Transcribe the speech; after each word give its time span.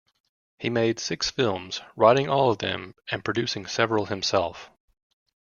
He 0.57 0.71
made 0.71 0.99
six 0.99 1.29
films, 1.29 1.79
writing 1.95 2.27
all 2.27 2.49
of 2.49 2.57
them 2.57 2.95
and 3.11 3.23
producing 3.23 3.67
several 3.67 4.07
himself. 4.07 4.71